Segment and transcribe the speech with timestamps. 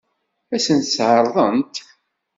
[0.55, 1.75] Ad sen-tt-ɛeṛḍent?